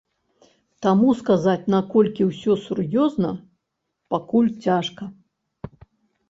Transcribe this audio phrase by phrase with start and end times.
[0.85, 3.29] Таму сказаць, наколькі ўсё сур'ёзна,
[4.15, 5.03] пакуль цяжка.